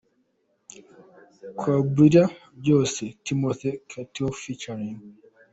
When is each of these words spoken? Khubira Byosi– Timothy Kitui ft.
Khubira 1.59 2.23
Byosi– 2.59 3.05
Timothy 3.25 3.71
Kitui 3.89 4.33
ft. 4.39 4.61